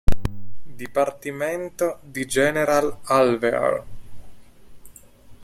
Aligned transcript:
Dipartimento 0.77 1.99
di 2.01 2.25
General 2.25 3.01
Alvear 3.03 3.85